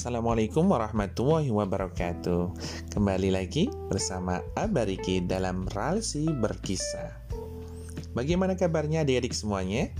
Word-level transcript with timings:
Assalamualaikum 0.00 0.64
warahmatullahi 0.64 1.52
wabarakatuh 1.52 2.56
Kembali 2.88 3.36
lagi 3.36 3.68
bersama 3.92 4.40
Abariki 4.56 5.20
dalam 5.20 5.68
Ralsi 5.68 6.24
Berkisah 6.24 7.20
Bagaimana 8.16 8.56
kabarnya 8.56 9.04
adik-adik 9.04 9.36
semuanya? 9.36 9.92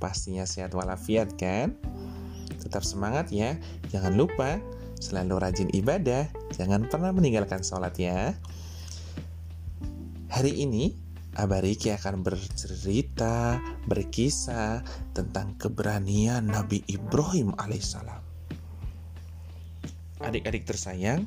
Pastinya 0.00 0.48
sehat 0.48 0.72
walafiat 0.72 1.36
kan? 1.36 1.76
Tetap 2.64 2.80
semangat 2.80 3.28
ya 3.28 3.60
Jangan 3.92 4.16
lupa 4.16 4.56
selalu 5.04 5.36
rajin 5.36 5.68
ibadah 5.76 6.24
Jangan 6.56 6.88
pernah 6.88 7.12
meninggalkan 7.12 7.60
sholat 7.60 7.92
ya 8.00 8.32
Hari 10.32 10.64
ini 10.64 10.96
Abariki 11.36 11.92
akan 11.92 12.24
bercerita, 12.24 13.60
berkisah 13.84 14.80
tentang 15.12 15.60
keberanian 15.60 16.42
Nabi 16.48 16.82
Ibrahim 16.90 17.54
alaihissalam. 17.54 18.19
Adik-adik 20.20 20.68
tersayang, 20.68 21.24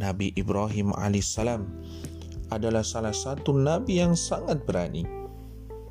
Nabi 0.00 0.32
Ibrahim 0.32 0.96
alaihissalam 0.96 1.68
adalah 2.48 2.80
salah 2.80 3.12
satu 3.12 3.52
nabi 3.52 4.00
yang 4.00 4.16
sangat 4.16 4.64
berani 4.64 5.04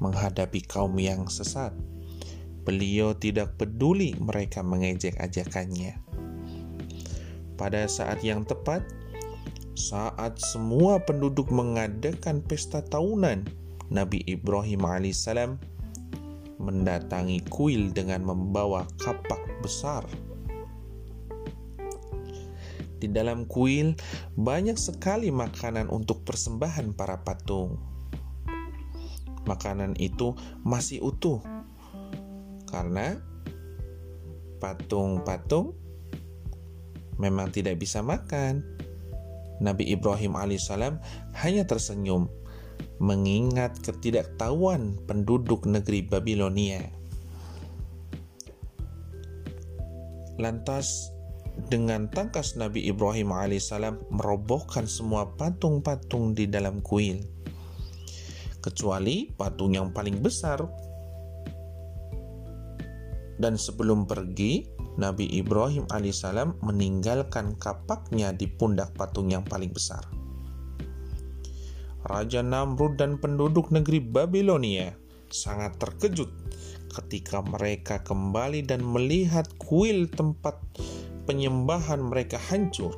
menghadapi 0.02 0.66
kaum 0.66 0.98
yang 0.98 1.30
sesat. 1.30 1.72
Beliau 2.66 3.14
tidak 3.14 3.56
peduli 3.62 4.18
mereka 4.18 4.66
mengejek 4.66 5.16
ajakannya. 5.22 6.02
Pada 7.54 7.86
saat 7.86 8.26
yang 8.26 8.48
tepat, 8.48 8.82
saat 9.78 10.42
semua 10.42 11.00
penduduk 11.06 11.54
mengadakan 11.54 12.42
pesta 12.42 12.82
tahunan, 12.82 13.46
Nabi 13.94 14.26
Ibrahim 14.26 14.90
alaihissalam 14.90 15.62
mendatangi 16.60 17.46
kuil 17.48 17.94
dengan 17.94 18.26
membawa 18.26 18.90
kapak 19.00 19.40
besar. 19.64 20.04
Di 23.00 23.08
dalam 23.08 23.48
kuil 23.48 23.96
banyak 24.36 24.76
sekali 24.76 25.32
makanan 25.32 25.88
untuk 25.88 26.28
persembahan 26.28 26.92
para 26.94 27.24
patung. 27.24 27.80
Makanan 29.48 29.96
itu 29.98 30.36
masih 30.62 31.02
utuh 31.02 31.40
karena 32.70 33.18
patung-patung 34.62 35.74
memang 37.18 37.50
tidak 37.50 37.82
bisa 37.82 38.04
makan 38.06 38.62
Nabi 39.60 39.92
Ibrahim 39.92 40.38
alaihissalam 40.38 41.00
hanya 41.44 41.64
tersenyum 41.68 42.32
mengingat 43.00 43.80
ketidaktahuan 43.84 45.00
penduduk 45.08 45.68
negeri 45.68 46.04
Babilonia. 46.04 46.84
Lantas 50.40 51.12
dengan 51.68 52.08
tangkas 52.08 52.56
Nabi 52.56 52.88
Ibrahim 52.88 53.36
alaihissalam 53.36 54.00
merobohkan 54.16 54.88
semua 54.88 55.28
patung-patung 55.36 56.32
di 56.32 56.48
dalam 56.48 56.80
kuil. 56.80 57.20
Kecuali 58.64 59.28
patung 59.36 59.76
yang 59.76 59.92
paling 59.92 60.24
besar. 60.24 60.64
Dan 63.40 63.56
sebelum 63.56 64.08
pergi, 64.08 64.68
Nabi 65.00 65.28
Ibrahim 65.36 65.88
alaihissalam 65.92 66.60
meninggalkan 66.64 67.56
kapaknya 67.60 68.36
di 68.36 68.48
pundak 68.48 68.96
patung 68.96 69.32
yang 69.32 69.44
paling 69.48 69.72
besar. 69.72 70.04
Raja 72.08 72.40
Namrud 72.40 72.96
dan 72.96 73.20
penduduk 73.20 73.76
negeri 73.76 74.00
Babilonia 74.00 74.96
sangat 75.30 75.78
terkejut 75.78 76.32
ketika 76.90 77.46
mereka 77.46 78.02
kembali 78.02 78.66
dan 78.66 78.82
melihat 78.82 79.46
kuil 79.62 80.10
tempat 80.10 80.58
penyembahan 81.30 82.02
mereka 82.02 82.42
hancur. 82.42 82.98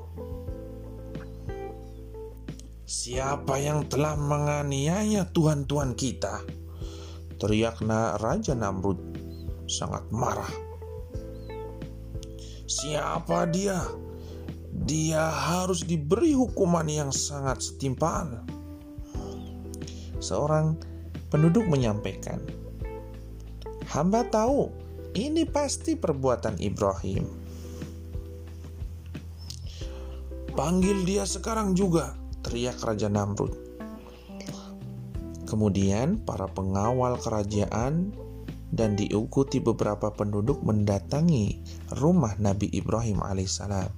Siapa 2.88 3.60
yang 3.60 3.92
telah 3.92 4.16
menganiaya 4.16 5.28
Tuhan-Tuhan 5.36 6.00
kita? 6.00 6.40
Teriakna 7.36 8.16
Raja 8.16 8.56
Namrud 8.56 9.00
sangat 9.68 10.08
marah 10.16 10.72
Siapa 12.72 13.52
dia? 13.52 13.84
Dia 14.72 15.28
harus 15.28 15.84
diberi 15.84 16.32
hukuman 16.32 16.88
yang 16.88 17.12
sangat 17.12 17.60
setimpal. 17.60 18.48
Seorang 20.24 20.80
penduduk 21.28 21.68
menyampaikan, 21.68 22.40
"Hamba 23.92 24.24
tahu 24.24 24.72
ini 25.20 25.44
pasti 25.44 26.00
perbuatan 26.00 26.64
Ibrahim." 26.64 27.41
Panggil 30.52 31.08
dia 31.08 31.24
sekarang 31.24 31.80
juga, 31.80 32.12
teriak 32.44 32.84
Raja 32.84 33.08
Namrud. 33.08 33.56
Kemudian 35.48 36.20
para 36.28 36.48
pengawal 36.52 37.16
kerajaan 37.20 38.12
dan 38.72 39.00
diikuti 39.00 39.64
beberapa 39.64 40.12
penduduk 40.12 40.60
mendatangi 40.64 41.60
rumah 42.00 42.36
Nabi 42.36 42.68
Ibrahim 42.72 43.24
alaihissalam. 43.24 43.92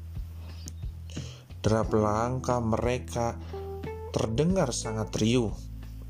Derap 1.62 1.90
langkah 1.94 2.62
mereka 2.62 3.34
terdengar 4.14 4.70
sangat 4.74 5.10
riuh. 5.18 5.54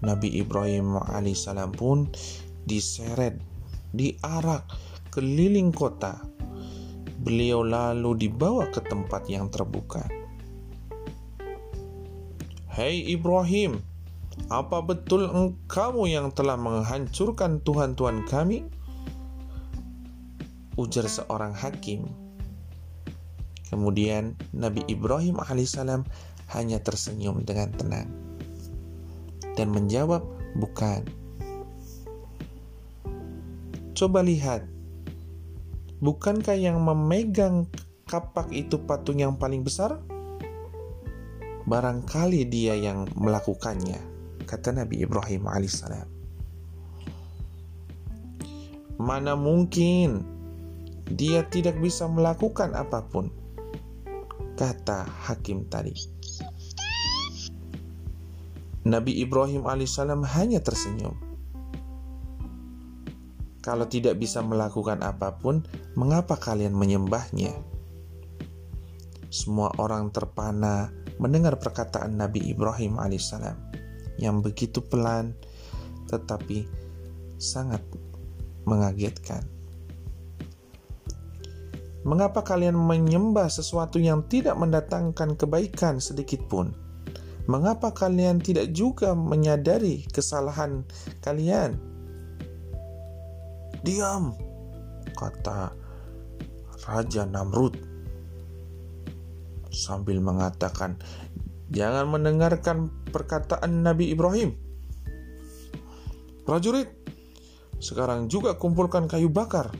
Nabi 0.03 0.43
Ibrahim 0.43 0.99
alaihissalam 0.99 1.71
pun 1.71 2.11
diseret, 2.67 3.39
diarak 3.95 4.67
keliling 5.07 5.71
kota. 5.71 6.19
Beliau 7.23 7.63
lalu 7.63 8.27
dibawa 8.27 8.67
ke 8.67 8.83
tempat 8.83 9.31
yang 9.31 9.47
terbuka. 9.47 10.22
Hei 12.73 13.05
Ibrahim, 13.05 13.77
apa 14.49 14.81
betul 14.81 15.29
engkau 15.29 16.09
yang 16.09 16.33
telah 16.33 16.57
menghancurkan 16.57 17.61
Tuhan-Tuhan 17.61 18.25
kami? 18.25 18.65
Ujar 20.73 21.05
seorang 21.05 21.53
hakim. 21.53 22.09
Kemudian 23.69 24.33
Nabi 24.57 24.81
Ibrahim 24.89 25.37
alaihissalam 25.37 26.01
hanya 26.57 26.81
tersenyum 26.81 27.45
dengan 27.45 27.69
tenang 27.77 28.09
dan 29.53 29.69
menjawab, 29.69 30.25
"Bukan." 30.57 31.05
Coba 33.93 34.25
lihat, 34.25 34.65
bukankah 36.01 36.57
yang 36.57 36.81
memegang 36.81 37.69
kapak 38.09 38.49
itu 38.49 38.81
patung 38.81 39.21
yang 39.21 39.37
paling 39.37 39.61
besar? 39.61 40.01
Barangkali 41.73 42.45
dia 42.45 42.77
yang 42.77 43.09
melakukannya 43.17 43.97
kata 44.45 44.77
Nabi 44.77 45.01
Ibrahim 45.01 45.49
alaihissalam. 45.49 46.05
Mana 49.01 49.33
mungkin 49.33 50.21
dia 51.09 51.41
tidak 51.49 51.81
bisa 51.81 52.05
melakukan 52.05 52.77
apa 52.77 53.01
pun, 53.09 53.33
kata 54.53 55.09
hakim 55.25 55.65
tadi. 55.65 55.97
Nabi 58.85 59.25
Ibrahim 59.25 59.65
alaihissalam 59.65 60.21
hanya 60.29 60.61
tersenyum. 60.61 61.17
Kalau 63.65 63.89
tidak 63.89 64.21
bisa 64.21 64.45
melakukan 64.45 65.01
apa 65.01 65.41
pun, 65.41 65.65
mengapa 65.97 66.37
kalian 66.37 66.77
menyembahnya? 66.77 67.72
Semua 69.33 69.73
orang 69.81 70.13
terpana 70.13 70.93
mendengar 71.17 71.57
perkataan 71.57 72.21
Nabi 72.21 72.53
Ibrahim 72.53 73.01
alaihissalam 73.01 73.57
yang 74.21 74.45
begitu 74.45 74.77
pelan 74.77 75.33
tetapi 76.05 76.69
sangat 77.41 77.81
mengagetkan. 78.69 79.41
Mengapa 82.05 82.45
kalian 82.45 82.77
menyembah 82.77 83.49
sesuatu 83.49 83.97
yang 83.97 84.21
tidak 84.29 84.53
mendatangkan 84.53 85.33
kebaikan 85.33 85.97
sedikit 85.97 86.45
pun? 86.45 86.69
Mengapa 87.49 87.89
kalian 87.89 88.37
tidak 88.37 88.69
juga 88.69 89.17
menyadari 89.17 90.05
kesalahan 90.13 90.85
kalian? 91.25 91.81
Diam, 93.81 94.37
kata 95.17 95.73
Raja 96.85 97.25
Namrud 97.25 97.92
sambil 99.73 100.21
mengatakan, 100.21 101.01
Jangan 101.73 102.05
mendengarkan 102.05 102.93
perkataan 103.09 103.81
Nabi 103.81 104.13
Ibrahim. 104.13 104.53
Prajurit, 106.45 106.85
sekarang 107.81 108.29
juga 108.29 108.53
kumpulkan 108.61 109.09
kayu 109.09 109.33
bakar 109.33 109.73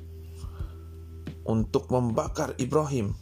untuk 1.45 1.94
membakar 1.94 2.57
Ibrahim. 2.57 3.13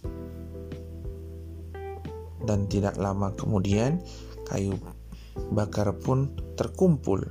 Dan 2.48 2.72
tidak 2.72 2.96
lama 2.96 3.36
kemudian, 3.36 4.00
kayu 4.48 4.80
bakar 5.52 5.92
pun 6.00 6.32
terkumpul 6.56 7.28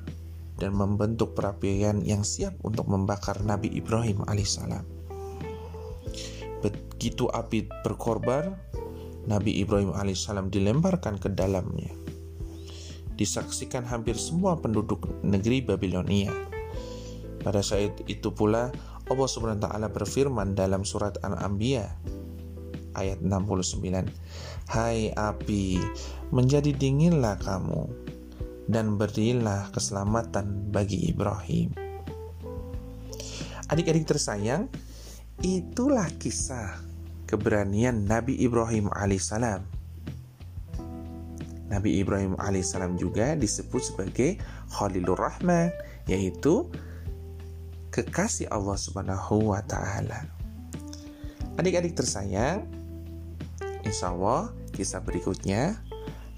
dan 0.60 0.76
membentuk 0.76 1.32
perapian 1.32 2.04
yang 2.04 2.20
siap 2.20 2.52
untuk 2.60 2.84
membakar 2.84 3.40
Nabi 3.40 3.72
Ibrahim 3.72 4.28
alaihissalam. 4.28 4.84
begitu 6.60 7.32
api 7.32 7.64
berkorban, 7.80 8.52
Nabi 9.30 9.62
Ibrahim 9.62 9.94
alaihissalam 9.94 10.50
dilemparkan 10.50 11.22
ke 11.22 11.30
dalamnya. 11.30 11.94
Disaksikan 13.14 13.86
hampir 13.86 14.18
semua 14.18 14.58
penduduk 14.58 15.06
negeri 15.22 15.62
Babilonia. 15.62 16.34
Pada 17.38 17.62
saat 17.62 18.02
itu 18.10 18.34
pula 18.34 18.74
Allah 19.06 19.54
taala 19.62 19.86
berfirman 19.86 20.58
dalam 20.58 20.82
surat 20.82 21.14
Al-Anbiya 21.22 21.86
ayat 22.98 23.22
69. 23.22 24.10
Hai 24.66 25.14
api, 25.14 25.78
menjadi 26.34 26.74
dinginlah 26.74 27.38
kamu 27.38 27.86
dan 28.66 28.98
berilah 28.98 29.70
keselamatan 29.70 30.74
bagi 30.74 31.10
Ibrahim. 31.10 31.70
Adik-adik 33.70 34.10
tersayang, 34.10 34.66
itulah 35.42 36.10
kisah 36.18 36.89
keberanian 37.30 38.10
Nabi 38.10 38.34
Ibrahim 38.42 38.90
alaihissalam. 38.90 39.62
Nabi 41.70 42.02
Ibrahim 42.02 42.34
alaihissalam 42.34 42.98
juga 42.98 43.38
disebut 43.38 43.78
sebagai 43.78 44.42
Khalilur 44.74 45.14
Rahman, 45.14 45.70
yaitu 46.10 46.66
kekasih 47.94 48.50
Allah 48.50 48.74
Subhanahu 48.74 49.54
wa 49.54 49.62
taala. 49.62 50.26
Adik-adik 51.54 51.94
tersayang, 51.94 52.66
insya 53.86 54.10
Allah 54.10 54.50
kisah 54.74 54.98
berikutnya 54.98 55.78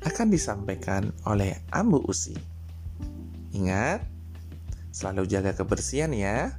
akan 0.04 0.28
disampaikan 0.28 1.16
oleh 1.24 1.56
Ambu 1.72 2.04
Usi. 2.04 2.36
Ingat, 3.56 4.04
selalu 4.92 5.24
jaga 5.30 5.56
kebersihan 5.56 6.12
ya, 6.12 6.52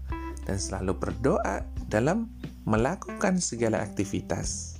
dan 0.49 0.57
selalu 0.57 0.97
berdoa 0.97 1.61
dalam 1.91 2.31
melakukan 2.63 3.39
segala 3.39 3.83
aktivitas. 3.83 4.79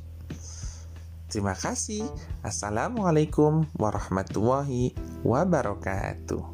Terima 1.33 1.57
kasih. 1.57 2.06
Assalamualaikum 2.45 3.65
warahmatullahi 3.74 4.94
wabarakatuh. 5.25 6.52